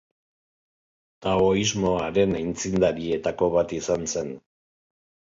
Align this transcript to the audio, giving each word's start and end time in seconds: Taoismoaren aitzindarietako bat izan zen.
Taoismoaren 1.25 2.33
aitzindarietako 2.39 3.49
bat 3.57 3.75
izan 3.81 4.07
zen. 4.15 4.33